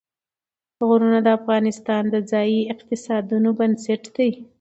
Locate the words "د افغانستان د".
1.23-2.15